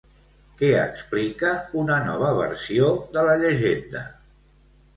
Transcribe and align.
Què 0.61 0.69
explica 0.77 1.51
una 1.83 1.99
nova 2.09 2.31
versió 2.41 2.89
de 3.19 3.29
la 3.31 3.39
llegenda? 3.45 4.05